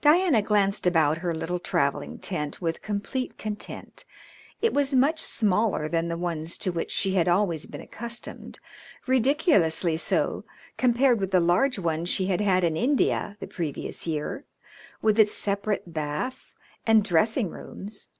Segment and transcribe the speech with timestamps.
[0.00, 4.04] Diana glanced about her little travelling tent with complete content.
[4.62, 8.60] It was much smaller than the ones to which she had always been accustomed,
[9.08, 10.44] ridiculously so
[10.76, 14.44] compared with the large one she had had in India the previous year,
[15.02, 16.54] with its separate bath
[16.86, 18.10] and dressing rooms.